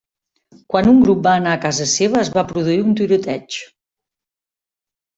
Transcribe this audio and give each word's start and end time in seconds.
Quan 0.73 0.89
un 0.91 1.03
grup 1.03 1.21
va 1.27 1.35
anar 1.41 1.53
a 1.57 1.61
casa 1.67 1.87
seva 1.93 2.21
es 2.23 2.33
va 2.39 2.47
produir 2.55 2.81
un 2.87 2.99
tiroteig. 3.01 3.63